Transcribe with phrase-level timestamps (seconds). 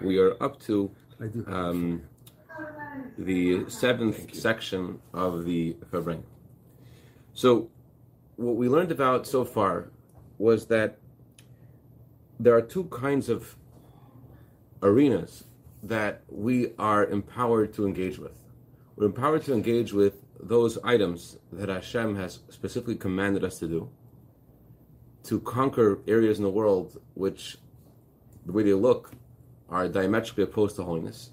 [0.00, 0.88] We are up to
[1.48, 2.02] um,
[3.18, 6.22] the seventh section of the Farbrengen.
[7.32, 7.70] So,
[8.36, 9.90] what we learned about so far
[10.38, 10.98] was that
[12.38, 13.56] there are two kinds of
[14.80, 15.42] arenas
[15.82, 18.44] that we are empowered to engage with.
[18.94, 23.90] We're empowered to engage with those items that Hashem has specifically commanded us to do,
[25.24, 27.56] to conquer areas in the world which
[28.46, 29.12] the way they look
[29.68, 31.30] are diametrically opposed to holiness.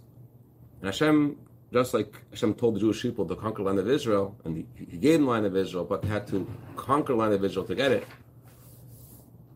[0.79, 1.37] And Hashem,
[1.71, 4.97] just like Hashem told the Jewish people to conquer the land of Israel, and he,
[4.97, 7.75] gave them the land of Israel, but had to conquer the land of Israel to
[7.75, 8.07] get it.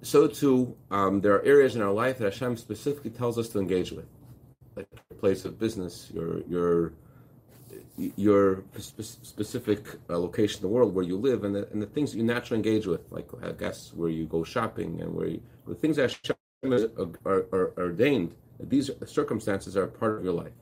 [0.01, 3.59] So too, um, there are areas in our life that Hashem specifically tells us to
[3.59, 4.05] engage with,
[4.75, 6.93] like your place of business, your your
[7.97, 12.13] your specific uh, location in the world where you live, and the, and the things
[12.15, 15.75] you naturally engage with, like I guess where you go shopping and where you, the
[15.75, 20.53] things that Hashem are, are, ordained, these circumstances are part of your life.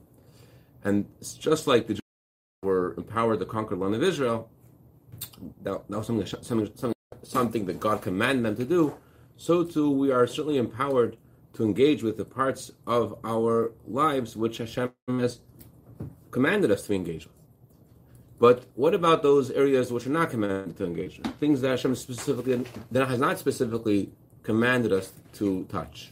[0.83, 2.01] And it's just like the Jews
[2.63, 4.49] were empowered to conquer the land of Israel,
[5.61, 8.95] that, that was something, something, something, something that God commanded them to do,
[9.37, 11.17] so too we are certainly empowered
[11.53, 15.39] to engage with the parts of our lives which Hashem has
[16.31, 17.33] commanded us to engage with.
[18.39, 21.33] But what about those areas which are not commanded to engage with?
[21.35, 24.11] Things that Hashem specifically that has not specifically
[24.43, 26.11] commanded us to touch.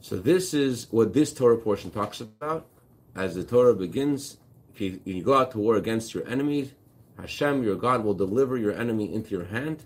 [0.00, 2.66] So this is what this Torah portion talks about.
[3.14, 4.38] As the Torah begins,
[4.76, 6.72] you, go out to war against your enemies,
[7.18, 9.84] Hashem, your God, will deliver your enemy into your hand.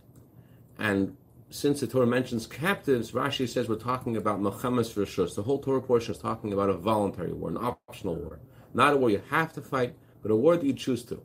[0.79, 1.17] And
[1.51, 5.35] since the Torah mentions captives, Rashi says we're talking about Milchemes Reshus.
[5.35, 8.41] The whole Torah portion is talking about a voluntary war, an optional war.
[8.73, 11.23] Not a war you have to fight, but a war that you choose to.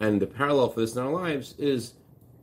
[0.00, 1.94] And the parallel for this in our lives is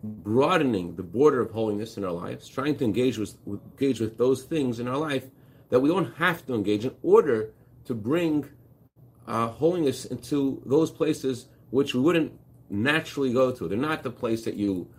[0.04, 4.44] broadening the border of holiness in our lives, trying to engage with, engage with those
[4.44, 5.26] things in our life
[5.70, 7.52] that we don't have to engage in order
[7.86, 8.46] to bring
[9.28, 12.34] uh, holiness into those places which we wouldn't
[12.70, 13.68] naturally go to.
[13.68, 14.90] They're not the place that you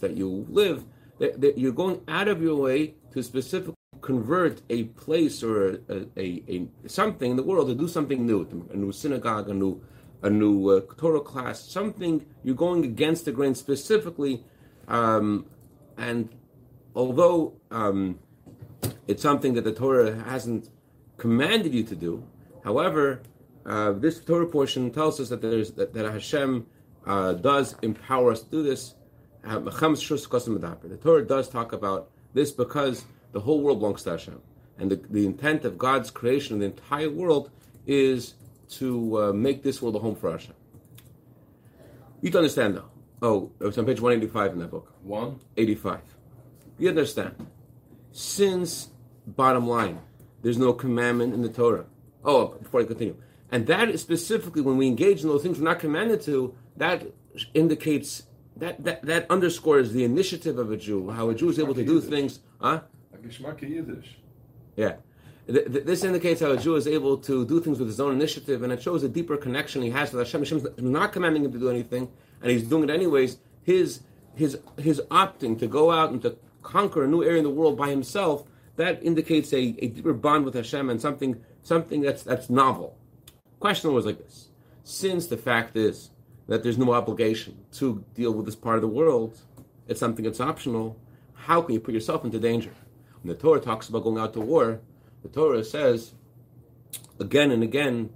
[0.00, 0.84] that you live.
[1.18, 6.06] That, that you're going out of your way to specifically convert a place or a,
[6.16, 9.80] a, a, something in the world to do something new, a new synagogue, a new
[10.22, 14.44] a new uh, Torah class, something you're going against the grain specifically.
[14.88, 15.46] Um,
[15.96, 16.28] and
[16.94, 18.18] although um,
[19.06, 20.68] it's something that the Torah hasn't
[21.16, 22.24] commanded you to do,
[22.64, 23.22] however,
[23.66, 26.66] uh, this Torah portion tells us that there's that, that Hashem
[27.06, 28.94] uh, does empower us to do this.
[29.44, 34.40] Uh, the Torah does talk about this because the whole world belongs to Hashem,
[34.78, 37.50] and the, the intent of God's creation of the entire world
[37.86, 38.34] is
[38.78, 40.54] to uh, make this world a home for Hashem.
[42.20, 42.88] You to understand though.
[43.20, 44.92] Oh, it's on page 185 in that book.
[45.02, 46.00] 185.
[46.78, 47.34] You understand.
[48.10, 48.88] Since,
[49.26, 50.00] bottom line,
[50.42, 51.86] there's no commandment in the Torah.
[52.24, 53.16] Oh, before I continue.
[53.50, 57.06] And that is specifically when we engage in those things we're not commanded to, that
[57.54, 58.24] indicates,
[58.56, 61.84] that, that, that underscores the initiative of a Jew, how a Jew is able to
[61.84, 62.40] do things.
[62.60, 62.80] Huh?
[64.74, 64.94] Yeah
[65.46, 68.72] this indicates how a Jew is able to do things with his own initiative, and
[68.72, 70.42] it shows a deeper connection he has with Hashem.
[70.42, 72.08] Hashem's not commanding him to do anything,
[72.40, 73.38] and he's doing it anyways.
[73.62, 74.00] His
[74.34, 77.76] his his opting to go out and to conquer a new area in the world
[77.76, 78.44] by himself
[78.76, 82.96] that indicates a, a deeper bond with Hashem and something something that's that's novel.
[83.58, 84.48] Question was like this:
[84.84, 86.10] Since the fact is
[86.46, 89.40] that there's no obligation to deal with this part of the world,
[89.88, 90.96] it's something that's optional.
[91.34, 92.74] How can you put yourself into danger?
[93.22, 94.80] When the Torah talks about going out to war,
[95.22, 96.14] the Torah says
[97.20, 98.10] again and again,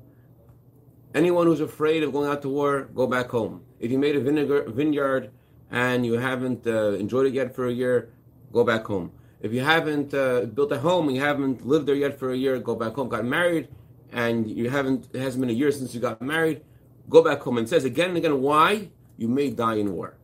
[1.14, 3.62] anyone who's afraid of going out to war, go back home.
[3.78, 5.30] If you made a vinegar, vineyard
[5.70, 8.10] and you haven't uh, enjoyed it yet for a year,
[8.52, 9.12] go back home.
[9.40, 12.36] If you haven't uh, built a home and you haven't lived there yet for a
[12.36, 13.08] year, go back home.
[13.08, 13.68] Got married
[14.12, 16.62] and you haven't, it hasn't been a year since you got married,
[17.08, 17.58] go back home.
[17.58, 18.90] And says again and again, why?
[19.16, 20.16] You may die in war.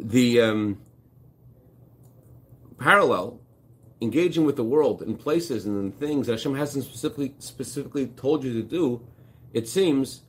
[0.00, 0.80] The um,
[2.78, 3.40] parallel
[4.04, 8.44] engaging with the world in places and in things that Hashem hasn't specifically specifically told
[8.44, 9.00] you to do,
[9.52, 10.22] it seems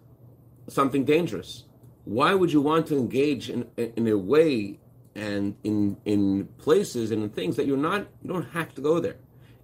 [0.68, 1.66] something dangerous.
[2.06, 4.80] Why would you want to engage in, in a way
[5.14, 9.00] and in in places and in things that you're not you don't have to go
[9.00, 9.18] there?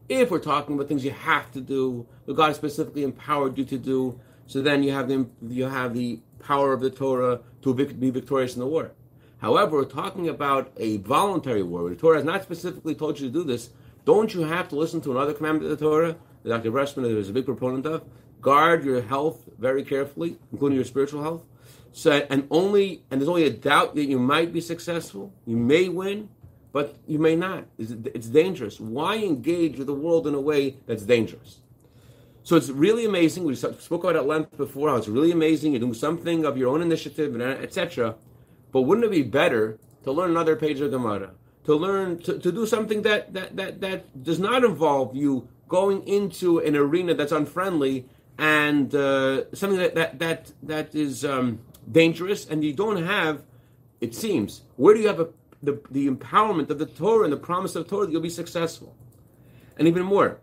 [0.09, 3.77] If we're talking about things you have to do, that God specifically empowered you to
[3.77, 8.09] do, so then you have the you have the power of the Torah to be
[8.09, 8.91] victorious in the war.
[9.37, 11.89] However, we're talking about a voluntary war.
[11.89, 13.71] The Torah has not specifically told you to do this,
[14.05, 16.71] don't you have to listen to another commandment of the Torah that Dr.
[16.71, 18.03] Bressman is a big proponent of?
[18.41, 21.43] Guard your health very carefully, including your spiritual health.
[21.91, 25.33] So, and only, and there's only a doubt that you might be successful.
[25.45, 26.29] You may win.
[26.71, 27.65] but you may not.
[27.77, 28.79] It's dangerous.
[28.79, 31.59] Why engage with the world in a way that's dangerous?
[32.43, 33.43] So it's really amazing.
[33.43, 34.89] We spoke about at length before.
[34.89, 35.73] How it's really amazing.
[35.73, 38.15] You're doing something of your own initiative, and etc.
[38.71, 41.31] But wouldn't it be better to learn another page of Gemara?
[41.65, 46.07] To learn to, to do something that, that that that does not involve you going
[46.07, 48.05] into an arena that's unfriendly
[48.37, 51.59] and uh, something that that that that is um,
[51.91, 53.43] dangerous, and you don't have.
[53.99, 55.29] It seems where do you have a,
[55.61, 58.95] the the empowerment of the Torah and the promise of Torah that you'll be successful,
[59.77, 60.39] and even more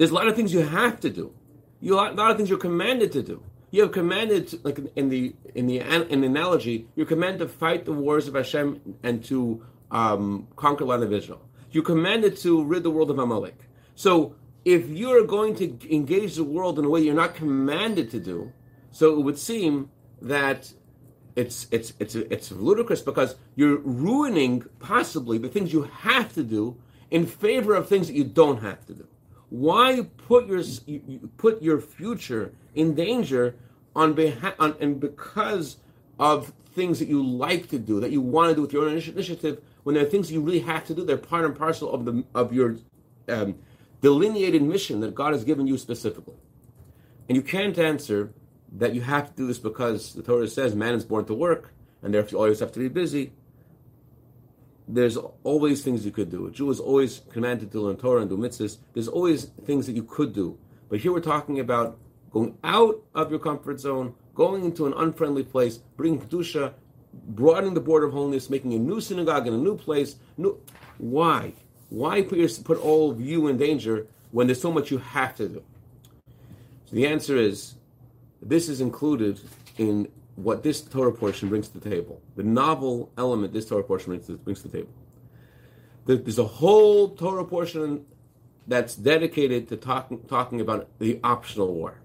[0.00, 1.34] there's a lot of things you have to do.
[1.78, 3.42] You a lot of things you're commanded to do.
[3.70, 7.48] You have commanded, to, like in the in the in the analogy, you're commanded to
[7.48, 11.42] fight the wars of Hashem and to um, conquer land of Israel.
[11.70, 13.58] You're commanded to rid the world of Amalek.
[13.94, 14.34] So
[14.64, 18.52] if you're going to engage the world in a way you're not commanded to do,
[18.90, 19.90] so it would seem
[20.20, 20.72] that
[21.36, 26.76] it's it's it's it's ludicrous because you're ruining possibly the things you have to do
[27.10, 29.06] in favor of things that you don't have to do.
[29.48, 30.62] Why put your
[31.36, 33.56] put your future in danger
[33.94, 35.78] on behalf and because
[36.18, 38.90] of things that you like to do, that you want to do with your own
[38.96, 42.04] initiative, when there are things you really have to do, they're part and parcel of
[42.04, 42.76] the of your
[43.28, 43.56] um,
[44.00, 46.36] delineated mission that God has given you specifically.
[47.28, 48.32] And you can't answer
[48.72, 51.72] that you have to do this because the Torah says man is born to work,
[52.02, 53.32] and therefore you always have to be busy
[54.94, 56.46] there's always things you could do.
[56.46, 58.78] A Jew is always commanded to learn Torah and do mitzvahs.
[58.92, 60.58] There's always things that you could do.
[60.88, 61.98] But here we're talking about
[62.30, 66.74] going out of your comfort zone, going into an unfriendly place, bringing Kedusha,
[67.12, 70.16] broadening the border of holiness, making a new synagogue in a new place.
[70.36, 70.58] New...
[70.98, 71.52] Why?
[71.88, 75.34] Why put, your, put all of you in danger when there's so much you have
[75.36, 75.62] to do?
[76.86, 77.74] So the answer is
[78.42, 79.40] this is included
[79.78, 84.10] in what this Torah portion brings to the table, the novel element this Torah portion
[84.12, 84.92] brings to, brings to the table.
[86.06, 88.06] There's a whole Torah portion
[88.66, 92.00] that's dedicated to talking, talking about the optional war.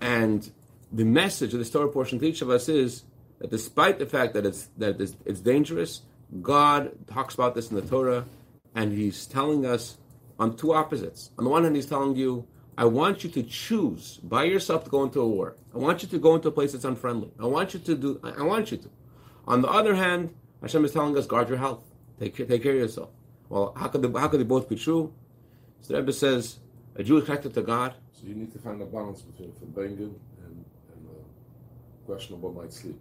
[0.00, 0.50] And
[0.92, 3.04] the message of this Torah portion to each of us is
[3.40, 6.02] that despite the fact that it's, that it's, it's dangerous,
[6.40, 8.24] God talks about this in the Torah,
[8.74, 9.98] and He's telling us
[10.38, 11.30] on two opposites.
[11.38, 12.46] On the one hand, He's telling you,
[12.78, 15.56] I want you to choose by yourself to go into a war.
[15.74, 17.30] I want you to go into a place that's unfriendly.
[17.38, 18.20] I want you to do.
[18.22, 18.88] I want you to.
[19.46, 21.82] On the other hand, Hashem is telling us guard your health.
[22.18, 23.10] Take care, take care of yourself.
[23.48, 25.12] Well, how could they, how could they both be true?
[25.82, 26.58] So the Rebbe says
[26.94, 27.94] a Jew is connected to God.
[28.12, 30.14] So you need to find a balance between Farbrengen
[30.44, 33.00] and, and the questionable night's sleep.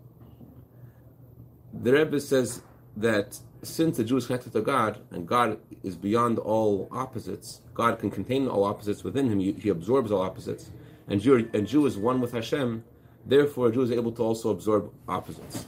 [1.73, 2.61] The Rebbe says
[2.97, 7.99] that since the Jew is connected to God and God is beyond all opposites, God
[7.99, 9.39] can contain all opposites within him.
[9.39, 10.71] He, absorbs all opposites,
[11.07, 12.83] and Jew, and Jew is one with Hashem.
[13.25, 15.65] Therefore, a Jew is able to also absorb opposites,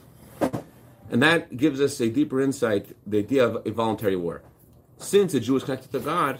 [1.09, 4.41] and that gives us a deeper insight: the idea of a voluntary war.
[4.97, 6.39] Since a Jew is connected to God,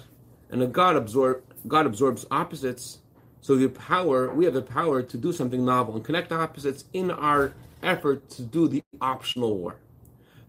[0.49, 3.00] and God absorb God absorbs opposites,
[3.41, 7.11] so the power we have the power to do something novel and connect opposites in
[7.11, 7.53] our
[7.83, 9.77] effort to do the optional war.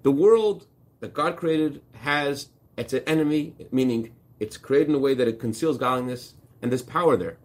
[0.02, 0.66] The world
[1.00, 5.38] that God created has it's an enemy, meaning it's created in a way that it
[5.38, 7.36] conceals godliness, and there's power there.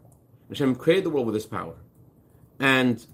[0.50, 1.76] Hashem created the world with this power.
[2.60, 3.06] And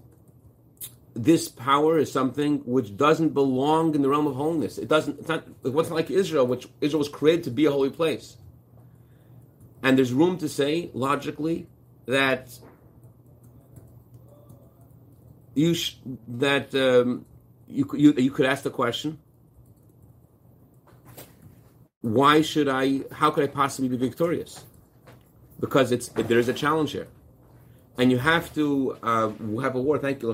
[1.14, 4.78] this power is something which doesn't belong in the realm of holiness.
[4.78, 7.70] It doesn't, it's not, it wasn't like Israel, which Israel was created to be a
[7.70, 8.36] holy place.
[9.82, 11.66] And there's room to say, logically,
[12.06, 12.58] that
[15.54, 15.96] you sh-
[16.28, 17.24] that um,
[17.68, 19.18] you, you, you could ask the question
[22.04, 23.00] why should I?
[23.12, 24.64] How could I possibly be victorious?
[25.58, 27.08] Because it's there is a challenge here,
[27.96, 29.30] and you have to uh,
[29.62, 29.96] have a war.
[29.98, 30.28] Thank you,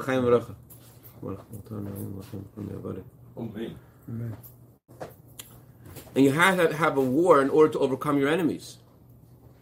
[6.17, 8.79] And you have to have a war in order to overcome your enemies.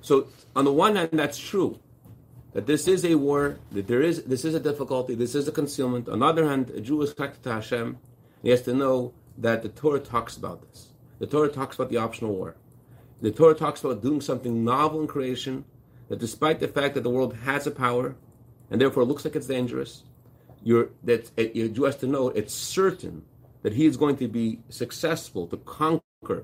[0.01, 1.79] So, on the one hand, that's true
[2.59, 5.53] that this is a war, that there is this is a difficulty, this is a
[5.53, 6.09] concealment.
[6.09, 7.99] On the other hand, a Jew is connected to Hashem.
[8.43, 9.15] He has to know
[9.47, 10.89] that the Torah talks about this.
[11.21, 12.57] The Torah talks about the optional war.
[13.23, 15.67] The Torah talks about doing something novel in creation,
[16.09, 18.17] that despite the fact that the world has a power,
[18.73, 20.03] and therefore looks like it's dangerous,
[20.61, 23.23] you're, that it, you have to know it's certain
[23.63, 26.43] that he is going to be successful to conquer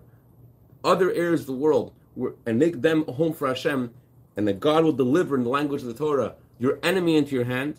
[0.85, 1.93] other areas of the world
[2.47, 3.93] and make them a home for Hashem,
[4.37, 7.45] and that God will deliver in the language of the Torah your enemy into your
[7.45, 7.77] hand.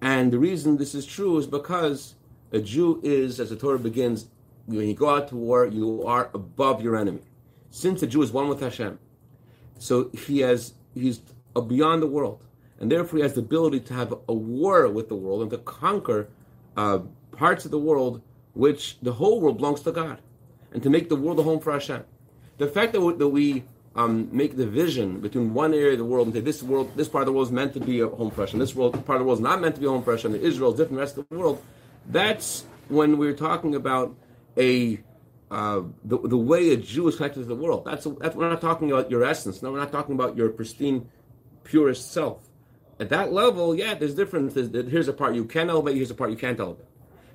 [0.00, 2.14] And the reason this is true is because
[2.52, 4.26] a Jew is, as the Torah begins,
[4.66, 7.22] when you go out to war, you are above your enemy.
[7.70, 8.98] Since a Jew is one with Hashem,
[9.78, 11.20] so he has he's
[11.66, 12.42] beyond the world,
[12.80, 15.58] and therefore he has the ability to have a war with the world and to
[15.58, 16.28] conquer
[16.76, 17.00] uh,
[17.32, 18.22] parts of the world
[18.54, 20.20] which the whole world belongs to God.
[20.72, 22.04] and to make the world a home for Hashem.
[22.58, 23.64] The fact that we, that we
[23.98, 27.08] um, make the vision between one area of the world and say this world, this
[27.08, 29.16] part of the world is meant to be a home for Hashem, this world, part
[29.16, 30.94] of the world is not meant to be a home for Hashem, Israel is different
[30.94, 31.60] the rest of the world.
[32.06, 34.14] That's when we're talking about
[34.56, 35.00] a
[35.50, 37.86] uh, the, the way a Jew is connected to the world.
[37.86, 39.62] That's, that's we're not talking about your essence.
[39.62, 41.08] No, we're not talking about your pristine,
[41.64, 42.48] purest self.
[43.00, 44.54] At that level, yeah, there's difference.
[44.54, 45.96] here's a part you can elevate.
[45.96, 46.86] Here's a part you can't elevate.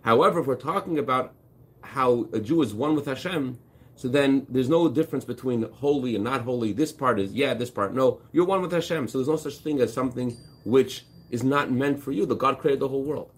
[0.03, 1.33] However, if we're talking about
[1.81, 3.57] how a Jew is one with Hashem,
[3.95, 6.73] so then there's no difference between holy and not holy.
[6.73, 8.21] This part is yeah, this part no.
[8.31, 12.01] You're one with Hashem, so there's no such thing as something which is not meant
[12.01, 12.25] for you.
[12.25, 13.31] The God created the whole world.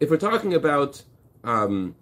[0.00, 1.02] If we're talking about
[1.44, 1.94] um,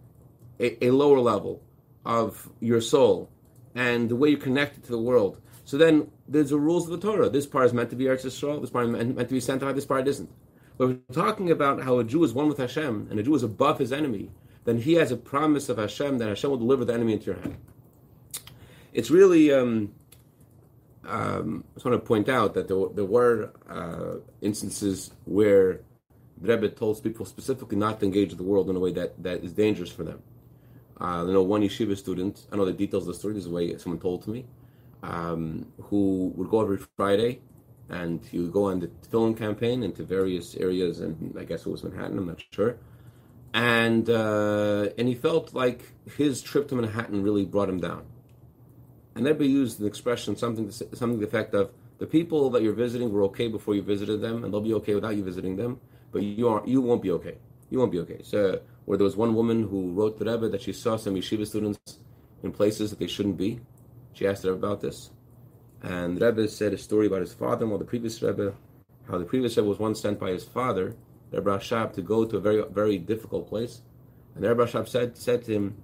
[0.58, 1.62] a, a, lower level
[2.04, 3.30] of your soul
[3.74, 7.00] and the way you connect it to the world, so then there's the rules of
[7.00, 7.28] the Torah.
[7.28, 8.60] This part is meant to be Eretz Yisrael.
[8.60, 9.76] This part is meant, meant to be sanctified.
[9.76, 10.30] This part isn't.
[10.76, 13.42] But we're talking about how a Jew is one with Hashem and a Jew is
[13.42, 14.30] above his enemy
[14.64, 17.36] then he has a promise of Hashem that Hashem will deliver the enemy into your
[17.36, 17.56] hand.
[18.92, 19.92] It's really, um,
[21.04, 25.80] um, I just want to point out that there, there were uh, instances where
[26.40, 29.52] Rebbe told people specifically not to engage the world in a way that, that is
[29.52, 30.22] dangerous for them.
[31.00, 33.50] Uh, I know one yeshiva student, I know the details of the story, this is
[33.50, 34.46] the way someone told to me,
[35.02, 37.40] um, who would go every Friday
[37.90, 41.68] and he would go on the tefillin campaign into various areas, and I guess it
[41.68, 42.78] was Manhattan, I'm not sure
[43.54, 48.04] and uh, and he felt like his trip to Manhattan really brought him down.
[49.14, 52.62] And Rebbe used an expression, something to, something to the effect of the people that
[52.62, 55.54] you're visiting were okay before you visited them, and they'll be okay without you visiting
[55.54, 55.80] them,
[56.10, 57.36] but you are you won't be okay.
[57.70, 58.20] You won't be okay.
[58.24, 61.46] So, where there was one woman who wrote to Rebbe that she saw some yeshiva
[61.46, 61.78] students
[62.42, 63.60] in places that they shouldn't be.
[64.14, 65.10] She asked Rebbe about this,
[65.80, 68.52] and Rebbe said a story about his father, or the previous Rebbe,
[69.08, 70.96] how the previous Rebbe was once sent by his father
[71.34, 73.82] the Rebbe Rashab to go to a very very difficult place.
[74.34, 75.76] And the Rebbe Rashab said said to him,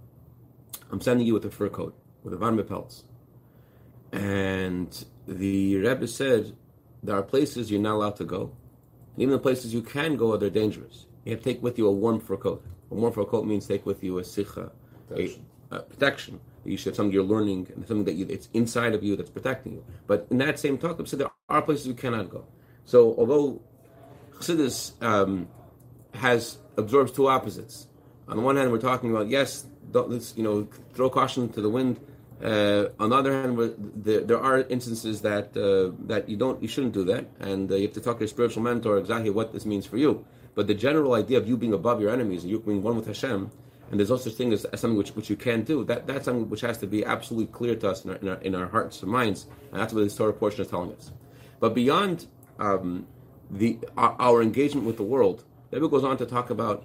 [0.90, 3.04] "I'm sending you with a fur coat, with a varme pelts."
[4.12, 6.56] And the Rebbe said,
[7.02, 8.52] "There are places you're not allowed to go.
[9.14, 11.06] And even the places you can go, they're dangerous.
[11.24, 12.64] You have to take with you a warm fur coat.
[12.90, 14.70] A warm fur coat means take with you a sikha,
[15.08, 15.46] protection.
[15.70, 16.40] A, a protection.
[16.64, 19.30] You should have something you're learning and something that you, it's inside of you that's
[19.30, 19.84] protecting you.
[20.06, 22.44] But in that same talk, he said there are places you cannot go.
[22.84, 23.62] So although
[24.40, 25.48] Chassidus um,
[26.14, 27.86] has absorbs two opposites.
[28.26, 31.68] On the one hand, we're talking about yes, let's you know throw caution to the
[31.68, 32.00] wind.
[32.42, 36.68] Uh, on the other hand, there, there are instances that uh, that you don't, you
[36.68, 39.52] shouldn't do that, and uh, you have to talk to your spiritual mentor exactly what
[39.52, 40.24] this means for you.
[40.54, 43.50] But the general idea of you being above your enemies, you being one with Hashem,
[43.90, 45.84] and there's no such thing as, as, something which, which you can't do.
[45.84, 48.36] That that's something which has to be absolutely clear to us in our, in our,
[48.36, 51.10] in our hearts and minds, and that's what the Torah portion is telling us.
[51.58, 52.26] But beyond
[52.58, 53.06] um,
[53.50, 55.44] the our, our, engagement with the world.
[55.70, 56.84] The Rebbe goes on to talk about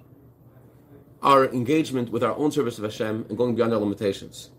[1.22, 4.50] our engagement with our own service of Hashem and going beyond our limitations.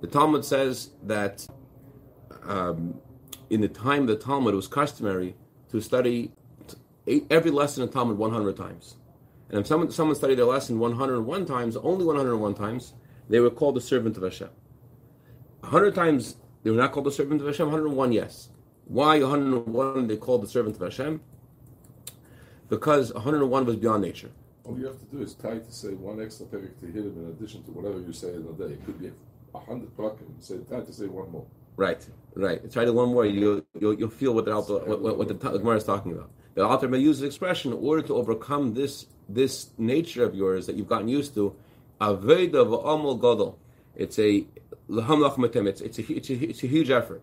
[0.00, 1.46] The Talmud says that
[2.42, 3.00] um,
[3.50, 5.36] in the time of the Talmud, it was customary
[5.70, 6.32] to study
[7.30, 8.96] every lesson in Talmud 100 times.
[9.50, 12.94] And if someone, someone studied their lesson 101 times, only 101 times,
[13.28, 14.50] they were called the servant of Hashem.
[15.60, 18.48] 100 times they were not called the servant of Hashem, 101, yes.
[18.86, 21.20] Why 101 they called the servant of Hashem?
[22.74, 24.30] Because 101 was beyond nature.
[24.64, 27.62] All you have to do is try to say one extra perek Tehillim in addition
[27.62, 28.74] to whatever you say in a day.
[28.74, 29.12] It could be
[29.54, 30.26] a hundred prakim.
[30.40, 31.46] Say try to say one more.
[31.76, 32.04] Right,
[32.34, 32.60] right.
[32.72, 33.26] Try to one more.
[33.26, 36.30] You you'll, you'll feel what the what, what, what the Gemara is talking about.
[36.54, 40.66] The author may use the expression in order to overcome this this nature of yours
[40.66, 41.54] that you've gotten used to.
[42.00, 43.56] Aveda v'amol gadol.
[43.94, 44.44] It's a
[44.88, 47.22] it's it's a, it's a it's a huge effort.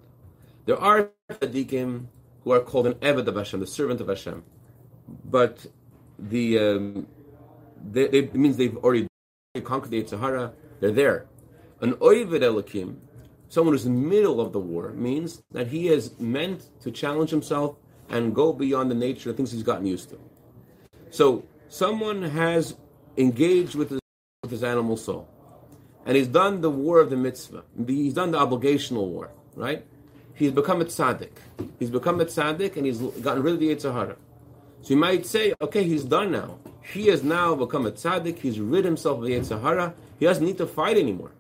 [0.66, 2.06] There are tzaddikim
[2.46, 4.44] who are called an eved of Hashem, the servant of Hashem
[5.26, 5.66] but
[6.20, 7.08] the um,
[7.94, 9.08] it means they've already
[9.64, 10.54] conquered the Sahara.
[10.80, 11.26] They're there.
[11.82, 12.98] An oivid elikim,
[13.50, 17.32] someone who's in the middle of the war, means that he is meant to challenge
[17.32, 17.76] himself
[18.10, 20.20] and go beyond the nature of things he's gotten used to.
[21.10, 22.76] So someone has
[23.18, 24.00] engaged with his,
[24.44, 25.28] with his animal soul,
[26.06, 27.64] and he's done the war of the mitzvah.
[27.88, 29.86] He's done the obligational war, right?
[30.34, 31.32] He's become a tzaddik.
[31.80, 34.18] He's become a tzaddik, and he's gotten rid of the Yetzer Hara.
[34.82, 36.58] So you might say, okay, he's done now.
[36.82, 38.40] He has now become a tzaddik.
[38.40, 39.94] He's rid himself of the Sahara.
[40.20, 41.32] He doesn't need to fight anymore.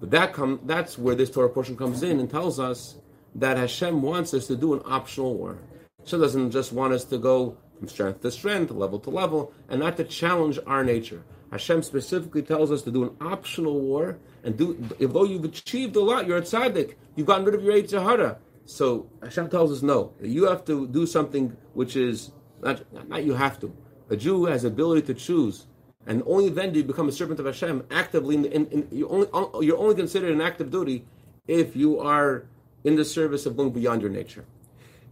[0.00, 2.96] But that come, that's where this Torah portion comes in and tells us
[3.36, 5.58] that Hashem wants us to do an optional war.
[6.00, 9.80] Hashem doesn't just want us to go from strength to strength, level to level, and
[9.80, 11.22] not to challenge our nature.
[11.50, 16.00] Hashem specifically tells us to do an optional war, and do, though you've achieved a
[16.00, 18.38] lot, you're a tzaddik, you've gotten rid of your Sahara.
[18.64, 22.32] So Hashem tells us no, you have to do something which is
[22.62, 23.74] not, not you have to.
[24.10, 25.66] A Jew has the ability to choose
[26.06, 28.34] and only then do you become a servant of Hashem actively.
[28.34, 31.04] In, in, in, you only you're only considered an active duty
[31.46, 32.46] if you are
[32.84, 34.44] in the service of going beyond your nature.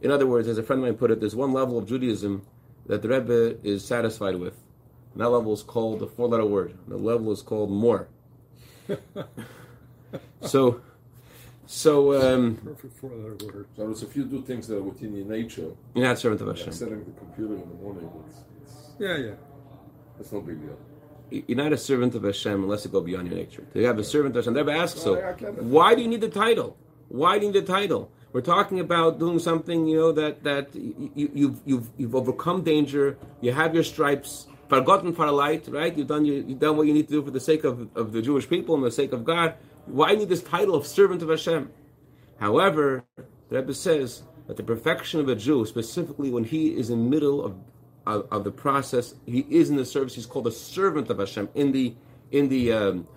[0.01, 2.43] In other words, as a friend of mine put it, there's one level of Judaism
[2.87, 4.55] that the Rebbe is satisfied with.
[5.13, 6.77] And that level is called the four-letter word.
[6.89, 8.09] The level is called more.
[10.41, 10.81] so,
[11.71, 13.67] so um, perfect four-letter word.
[13.77, 16.67] So if you do things that are within your nature, you're not servant of Hashem.
[16.67, 19.35] Like setting the computer in the morning, it's, it's, yeah, yeah,
[20.19, 20.77] That's no big deal.
[21.47, 23.65] You're not a servant of Hashem unless you go beyond your nature.
[23.75, 24.55] You have a servant of Hashem.
[24.55, 25.15] never ask so
[25.77, 26.77] why do you need the title?
[27.07, 28.11] Why do you need the title?
[28.33, 33.17] We're talking about doing something, you know, that that you, you've you've you've overcome danger.
[33.41, 35.97] You have your stripes, forgotten for a light, right?
[35.97, 38.13] You've done you, have done what you need to do for the sake of, of
[38.13, 39.55] the Jewish people and the sake of God.
[39.87, 41.71] Why need this title of servant of Hashem?
[42.39, 43.05] However,
[43.49, 47.11] the Rebbe says that the perfection of a Jew, specifically when he is in the
[47.11, 47.57] middle of,
[48.07, 50.15] of, of the process, he is in the service.
[50.15, 51.95] He's called a servant of Hashem in the
[52.31, 53.09] in the um,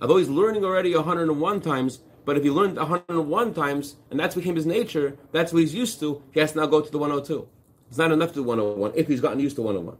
[0.00, 4.56] Although he's learning already 101 times, but if he learned 101 times and that's became
[4.56, 7.46] his nature, that's what he's used to, he has to now go to the 102.
[7.88, 9.96] It's not enough to do 101 if he's gotten used to 101.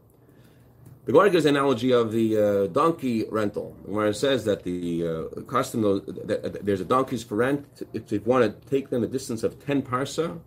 [1.05, 5.07] The Gemara gives an analogy of the uh, donkey rental, where it says that the
[5.37, 5.83] uh, custom,
[6.23, 7.83] that there's a donkeys for rent.
[7.93, 10.39] If you want to take them a distance of 10 parsa,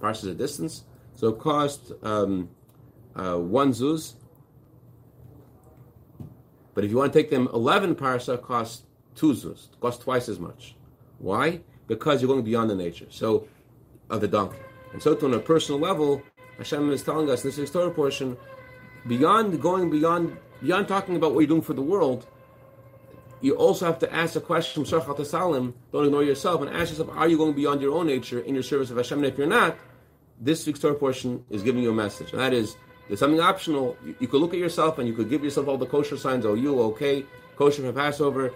[0.00, 0.82] parsa is a distance,
[1.14, 2.48] so it costs um,
[3.14, 4.14] uh, one zuz.
[6.74, 8.82] But if you want to take them 11 parsa, it costs
[9.14, 9.68] two zuz.
[9.80, 10.74] Costs twice as much.
[11.18, 11.60] Why?
[11.86, 13.06] Because you're going beyond the nature.
[13.10, 13.46] So,
[14.08, 14.58] of the donkey.
[14.92, 16.20] And so, to on a personal level,
[16.58, 18.36] Hashem is telling us in this historic portion,
[19.06, 22.26] beyond going beyond beyond talking about what you're doing for the world,
[23.40, 27.38] you also have to ask a question don't ignore yourself, and ask yourself, are you
[27.38, 29.18] going beyond your own nature in your service of Hashem?
[29.18, 29.76] And if you're not,
[30.38, 32.32] this week's Torah portion is giving you a message.
[32.32, 32.76] And that is,
[33.08, 33.96] there's something optional.
[34.04, 36.44] You, you, could look at yourself and you could give yourself all the kosher signs,
[36.44, 37.24] oh, you, okay,
[37.56, 38.52] kosher for Passover,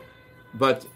[0.55, 0.87] but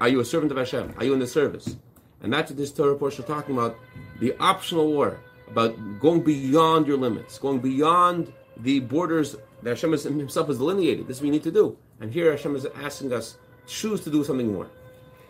[0.00, 0.94] are you a servant of Hashem?
[0.98, 1.76] Are you in the service?
[2.22, 3.76] And that's what this Torah portion is talking about
[4.20, 10.48] the optional war, about going beyond your limits, going beyond the borders that Hashem himself
[10.48, 11.08] has delineated.
[11.08, 11.76] This we need to do.
[12.00, 13.36] And here Hashem is asking us,
[13.66, 14.68] choose to do something more.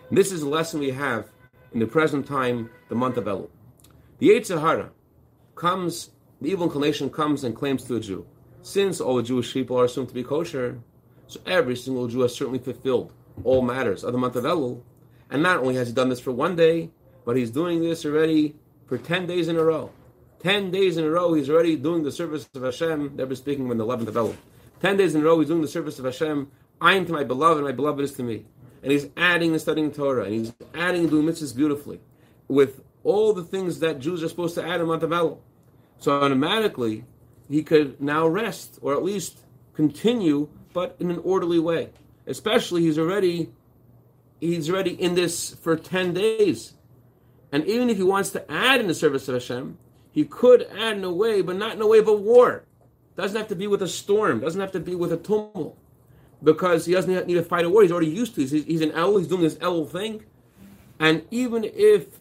[0.09, 1.31] And this is a lesson we have
[1.73, 3.49] in the present time, the month of Elul.
[4.19, 4.91] The Yetzer Hara
[5.55, 6.11] comes,
[6.41, 8.27] the evil inclination comes and claims to a Jew.
[8.63, 10.79] Since all Jewish people are assumed to be kosher,
[11.27, 14.83] so every single Jew has certainly fulfilled all matters of the month of Elul.
[15.31, 16.91] And not only has he done this for one day,
[17.25, 18.55] but he's doing this already
[18.87, 19.91] for 10 days in a row.
[20.45, 23.17] 10 days in a row, he's already doing the service of Hashem.
[23.17, 24.37] They're speaking when the 11th of Elul.
[24.81, 26.51] 10 days in a row, he's doing the service of Hashem.
[26.83, 28.45] I am to my beloved, and my beloved is to me.
[28.83, 31.99] And he's adding and studying Torah, and he's adding and doing mitzvahs beautifully
[32.47, 35.39] with all the things that Jews are supposed to add in Elul.
[35.99, 37.07] So automatically,
[37.49, 39.39] he could now rest, or at least
[39.73, 41.89] continue, but in an orderly way.
[42.27, 43.51] Especially he's already
[44.41, 46.75] he's already in this for 10 days.
[47.51, 49.79] And even if he wants to add in the service of Hashem,
[50.15, 52.63] he could add in a way, but not in a way of a war.
[53.17, 55.77] Doesn't have to be with a storm, doesn't have to be with a tumult.
[56.41, 57.83] Because he doesn't need to fight a war.
[57.83, 58.65] He's already used to it.
[58.65, 60.25] He's, an El, he's doing this El thing.
[61.01, 62.21] And even if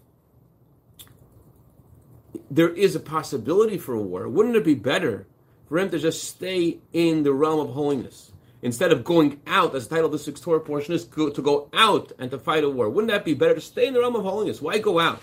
[2.49, 5.27] there is a possibility for a war, wouldn't it be better
[5.67, 8.31] for him to just stay in the realm of holiness?
[8.63, 11.69] instead of going out, as the title of this week's Torah portion is, to go
[11.73, 12.89] out and to fight a war.
[12.89, 14.61] Wouldn't that be better to stay in the realm of holiness?
[14.61, 15.21] Why go out?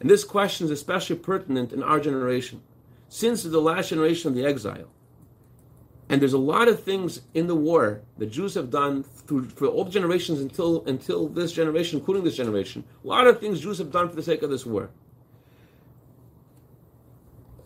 [0.00, 2.62] And this question is especially pertinent in our generation,
[3.08, 4.90] since the last generation of the exile.
[6.08, 9.66] And there's a lot of things in the war that Jews have done through for
[9.66, 12.84] all the generations until until this generation, including this generation.
[13.04, 14.90] A lot of things Jews have done for the sake of this war.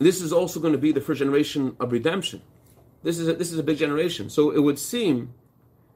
[0.01, 2.43] This is also going to be the first generation of redemption.
[3.05, 4.29] This is a, this is a big generation.
[4.29, 5.35] So it would seem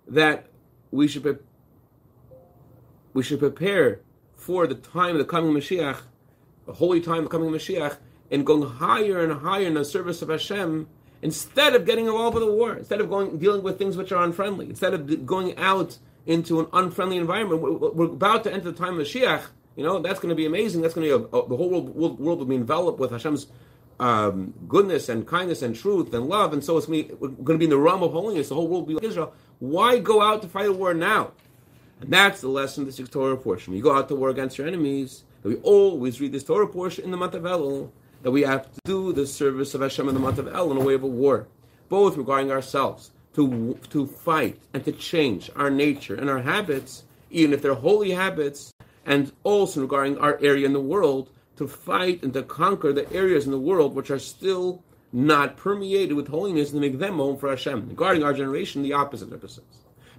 [0.07, 0.47] that
[0.93, 1.45] we should
[3.13, 4.01] we should prepare
[4.37, 6.03] for the time of the coming Mashiach,
[6.67, 7.97] the holy time of the coming Mashiach,
[8.31, 10.89] and going higher and higher in the service of Hashem
[11.23, 14.23] instead of getting involved with the war, instead of going dealing with things which are
[14.23, 17.63] unfriendly, instead of going out into an unfriendly environment.
[17.63, 19.43] We're, about to enter the time of Mashiach.
[19.77, 20.83] You know that's going to be amazing.
[20.83, 23.11] That's going to be a, a, the whole world, world, world will be enveloped with
[23.11, 23.47] Hashem's
[24.01, 27.71] um, goodness and kindness and truth and love, and so it's going to be in
[27.71, 28.49] the realm of holiness.
[28.49, 29.35] The whole world will be like Israel.
[29.59, 31.33] Why go out to fight a war now?
[32.01, 33.73] And that's the lesson of this Torah portion.
[33.73, 37.05] You go out to war against your enemies, that we always read this Torah portion
[37.05, 40.15] in the month of Elul, that we have to do the service of Hashem in
[40.15, 41.47] the month of Elul in a way of a war,
[41.89, 47.53] both regarding ourselves, to, to fight and to change our nature and our habits, even
[47.53, 48.73] if they're holy habits,
[49.05, 53.45] and also regarding our area in the world, to fight and to conquer the areas
[53.45, 54.83] in the world which are still
[55.13, 57.91] not permeated with holiness to make them home for Hashem.
[57.91, 59.61] Regarding our generation, the opposite says.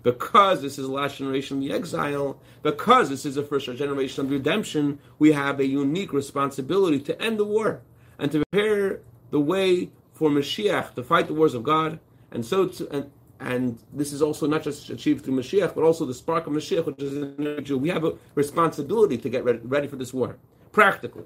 [0.04, 4.26] Because this is the last generation of the exile, because this is the first generation
[4.26, 7.82] of redemption, we have a unique responsibility to end the war
[8.20, 12.00] and to prepare the way for Mashiach to fight the wars of God.
[12.32, 16.06] And so, to, and, and this is also not just achieved through Mashiach, but also
[16.06, 17.78] the spark of Mashiach, which is in Jew.
[17.78, 20.38] We have a responsibility to get ready, ready for this war.
[20.72, 21.26] Practically,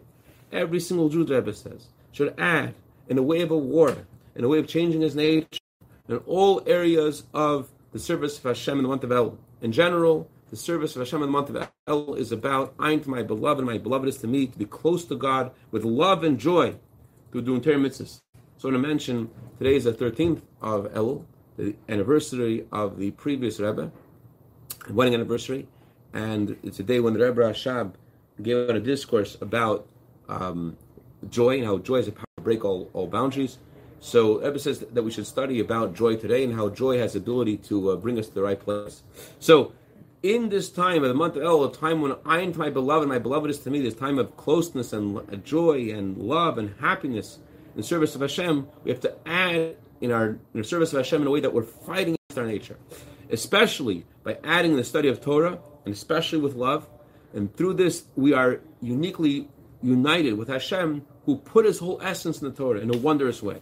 [0.52, 2.74] every single Jew, the Rebbe says, should add
[3.08, 3.96] in a way of a war,
[4.36, 5.60] in a way of changing his nature,
[6.08, 9.38] in all areas of the service of Hashem in the month of El.
[9.62, 13.10] In general, the service of Hashem in the month of El is about Ein to
[13.10, 16.24] my beloved, and my beloved is to me, to be close to God with love
[16.24, 16.76] and joy
[17.32, 18.22] through doing Torah mitzvahs.
[18.58, 21.26] So I to mention today is the 13th of El,
[21.58, 23.92] the anniversary of the previous Rebbe,
[24.90, 25.68] wedding anniversary,
[26.14, 27.94] and it's a day when the Rebbe Rashab
[28.42, 29.88] gave out a discourse about
[30.28, 30.78] um,
[31.30, 33.58] joy and how joy is a power to break all, all boundaries.
[34.02, 37.20] So Rebbe says that we should study about joy today and how joy has the
[37.20, 39.04] ability to uh, bring us to the right place.
[39.40, 39.74] So
[40.24, 42.72] in this time of the month of El, a time when I am to my
[42.72, 46.58] beloved, my beloved is to me, this time of closeness and uh, joy and love
[46.58, 47.38] and happiness
[47.78, 51.22] in service of Hashem, we have to add in our, in our service of Hashem
[51.22, 52.78] in a way that we're fighting against our nature,
[53.30, 56.88] especially by adding the study of Torah and especially with love.
[57.36, 59.48] And through this, we are uniquely
[59.84, 63.62] united with Hashem, who put His whole essence in the Torah in a wondrous way.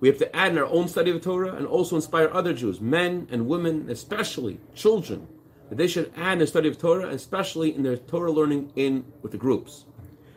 [0.00, 2.80] We have to add in our own study of Torah and also inspire other Jews,
[2.80, 5.28] men and women, especially children,
[5.68, 9.04] that they should add in the study of Torah, especially in their Torah learning in
[9.22, 9.86] with the groups.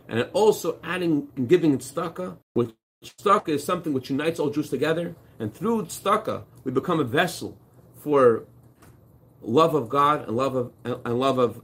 [0.08, 2.72] And also adding and giving tzedakah, which
[3.04, 7.58] tzedakah is something which unites all Jews together, and through tzedakah we become a vessel
[7.98, 8.46] for
[9.42, 11.62] love of God and love of and love of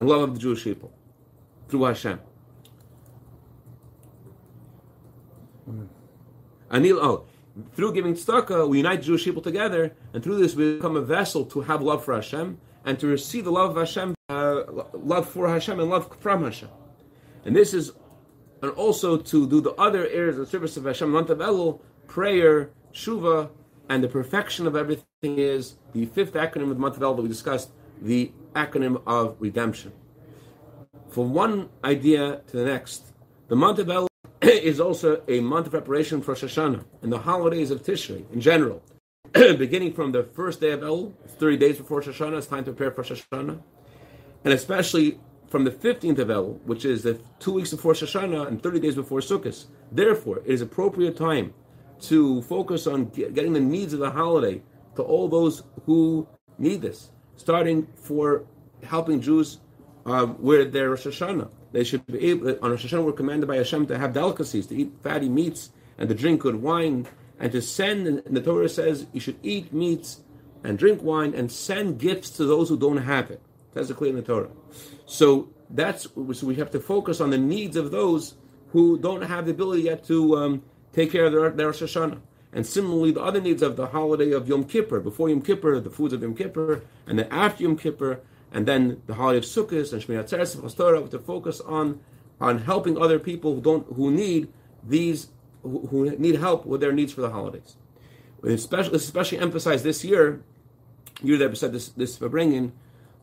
[0.00, 0.92] and love of the Jewish people
[1.68, 2.20] through Hashem.
[5.68, 5.88] Mm.
[6.70, 7.24] Anil, oh,
[7.74, 11.44] through giving tzedakah, we unite Jewish people together, and through this we become a vessel
[11.46, 15.48] to have love for Hashem and to receive the love of Hashem, uh, love for
[15.48, 16.68] Hashem and love from Hashem.
[17.44, 17.92] And this is,
[18.62, 23.50] and also to do the other areas of service of Hashem, of Elul, prayer, shuva,
[23.88, 27.22] and the perfection of everything is the fifth acronym of the month of Elul that
[27.22, 27.70] we discussed,
[28.02, 29.92] the acronym of redemption.
[31.08, 33.12] From one idea to the next,
[33.48, 34.08] the Elul
[34.62, 38.40] is also a month of preparation for Rosh Hashanah and the holidays of Tishrei in
[38.40, 38.80] general.
[39.32, 42.72] Beginning from the first day of El, 30 days before Rosh Hashanah, it's time to
[42.72, 43.60] prepare for Rosh Hashanah.
[44.44, 48.46] And especially from the 15th of El, which is the two weeks before Rosh Hashanah
[48.46, 49.66] and 30 days before Sukkot.
[49.90, 51.52] Therefore, it is appropriate time
[52.02, 54.62] to focus on getting the needs of the holiday
[54.94, 58.44] to all those who need this, starting for
[58.84, 59.58] helping Jews
[60.04, 61.48] uh, with their Rosh Hashanah.
[61.76, 64.74] They should be able, on Rosh Hashanah, we're commanded by Hashem to have delicacies, to
[64.74, 67.06] eat fatty meats, and to drink good wine,
[67.38, 70.20] and to send, and the Torah says you should eat meats
[70.64, 73.42] and drink wine and send gifts to those who don't have it.
[73.74, 74.48] That's clear in the Torah.
[75.04, 78.36] So that's so we have to focus on the needs of those
[78.68, 80.62] who don't have the ability yet to um,
[80.94, 82.20] take care of their, their Rosh Hashanah.
[82.54, 85.90] And similarly, the other needs of the holiday of Yom Kippur, before Yom Kippur, the
[85.90, 88.20] foods of Yom Kippur, and then after Yom Kippur,
[88.52, 92.00] and then the holiday of Sukkot and Shmini Atzeres and Torah to focus on
[92.40, 95.28] on helping other people who don't who need these
[95.62, 97.76] who, who need help with their needs for the holidays.
[98.42, 100.42] Especially, especially emphasized this year,
[101.22, 102.72] year that said this this bringing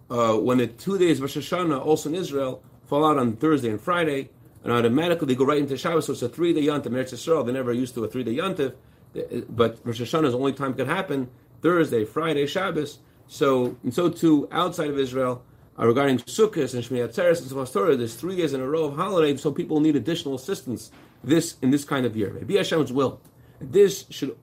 [0.09, 3.69] uh, when the two days of Rosh Hashanah also in Israel fall out on Thursday
[3.69, 4.29] and Friday,
[4.63, 6.07] and automatically they go right into Shabbos.
[6.07, 6.88] So it's a three day yontif.
[6.88, 8.73] Eretz Yisrael they never used to a three day yontif,
[9.49, 11.29] but Rosh Hashanah is the only time it could happen.
[11.62, 12.99] Thursday, Friday, Shabbos.
[13.27, 15.43] So and so too outside of Israel
[15.79, 18.86] uh, regarding Sukkot and Shmini Atzeres and Simchas Torah, there's three years in a row
[18.86, 20.91] of holidays, so people need additional assistance
[21.23, 22.31] this in this kind of year.
[22.31, 23.21] Maybe Hashem's will.
[23.59, 24.36] This should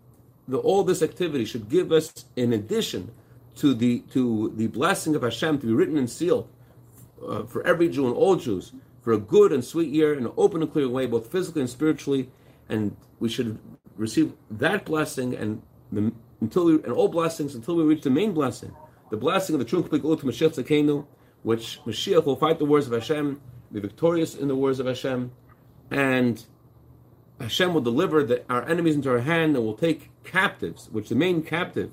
[0.48, 3.12] the, all this activity should give us, in addition
[3.56, 6.48] to the to the blessing of Hashem to be written and sealed
[7.26, 10.32] uh, for every Jew and all Jews for a good and sweet year in an
[10.36, 12.28] open and clear way, both physically and spiritually,
[12.68, 13.58] and we should
[13.96, 18.32] receive that blessing and the until we, and all blessings until we reach the main
[18.32, 18.74] blessing,
[19.10, 21.06] the blessing of the true complete ultimate Mashiach Tzidkeinu,
[21.42, 23.40] which Mashiach will fight the wars of Hashem,
[23.72, 25.32] be victorious in the wars of Hashem,
[25.90, 26.44] and
[27.40, 31.14] Hashem will deliver the, our enemies into our hand and will take captives, which the
[31.14, 31.92] main captive,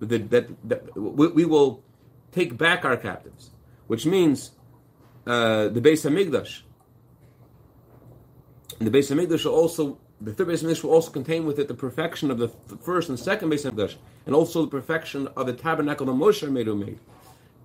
[0.00, 1.82] that, that, that we, we, will
[2.30, 3.50] take back our captives,
[3.86, 4.52] which means
[5.26, 6.62] uh, the Beis Hamikdash.
[8.78, 11.68] And the Beis Hamikdash will also the third base of will also contain with it
[11.68, 12.48] the perfection of the
[12.80, 16.66] first and second Beis Hamikdash, and also the perfection of the tabernacle that Moshe made
[16.66, 16.98] who made.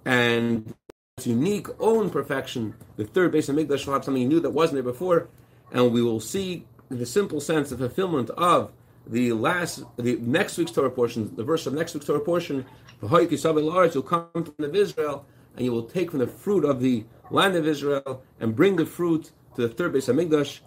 [0.05, 0.73] And
[1.17, 4.91] its unique own perfection, the third Beis Hamikdash will have something new that wasn't there
[4.91, 5.27] before,
[5.71, 8.71] and we will see the simple sense, the fulfillment of
[9.05, 12.65] the last, the next week's Torah portion, the verse of next week's Torah portion,
[13.01, 17.05] you'll come from the of Israel, and you will take from the fruit of the
[17.29, 20.59] land of Israel and bring the fruit to the third Beis Hamikdash.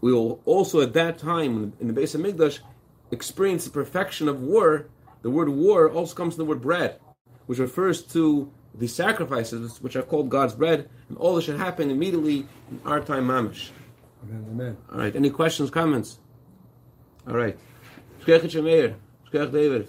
[0.00, 2.60] We will also at that time in the Beis Hamikdash
[3.10, 4.86] experience the perfection of war.
[5.22, 6.98] The word war also comes from the word bread,
[7.46, 11.90] which refers to the sacrifices which are called God's bread, and all this should happen
[11.90, 13.70] immediately in our time mamish.
[14.22, 14.46] Amen.
[14.50, 14.76] Amen.
[14.92, 15.14] All right.
[15.14, 16.18] Any questions, comments?
[17.26, 17.58] All right.
[18.22, 18.94] Shkech Shemeir.
[19.30, 19.88] Shkech David.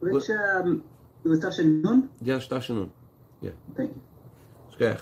[0.00, 0.84] Which um,
[1.24, 2.10] it was Tasha Nun?
[2.20, 2.90] Yes, Tashanun.
[3.40, 3.50] Yeah.
[3.76, 4.02] Thank you.
[4.76, 5.00] Shkech.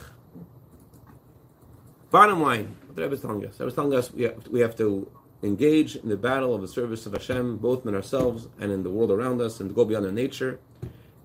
[2.11, 3.61] Bottom line, what the Rebbe is telling us.
[3.61, 5.09] I was telling us we have, we have to
[5.43, 8.91] engage in the battle of the service of Hashem, both in ourselves and in the
[8.91, 10.59] world around us, and to go beyond our nature,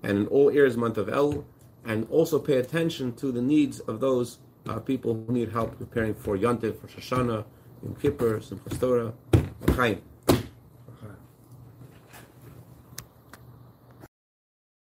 [0.02, 1.44] and in all areas month of El,
[1.84, 6.14] and also pay attention to the needs of those uh, people who need help preparing
[6.14, 7.44] for Yontif, for Shoshana,
[7.82, 9.12] Yom Kippur, Simchas Torah,
[9.74, 10.02] Chaim.